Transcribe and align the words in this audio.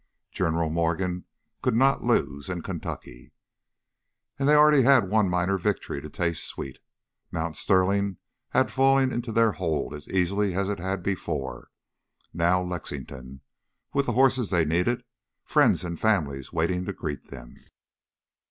General 0.31 0.71
Morgan 0.71 1.25
could 1.61 1.75
not 1.75 2.03
lose 2.03 2.49
in 2.49 2.63
Kentucky! 2.63 3.33
And 4.39 4.49
they 4.49 4.55
already 4.55 4.81
had 4.81 5.11
one 5.11 5.29
minor 5.29 5.59
victory 5.59 6.01
to 6.01 6.09
taste 6.09 6.43
sweet: 6.43 6.79
Mount 7.31 7.55
Sterling 7.55 8.17
had 8.49 8.71
fallen 8.71 9.11
into 9.11 9.31
their 9.31 9.51
hold 9.51 9.93
as 9.93 10.09
easily 10.09 10.55
as 10.55 10.69
it 10.69 10.79
had 10.79 11.03
before. 11.03 11.69
Now 12.33 12.63
Lexington 12.63 13.41
with 13.93 14.07
the 14.07 14.13
horses 14.13 14.49
they 14.49 14.65
needed 14.65 15.03
friends 15.45 15.83
and 15.83 15.99
families 15.99 16.51
waiting 16.51 16.85
to 16.85 16.93
greet 16.93 17.25
them. 17.25 17.63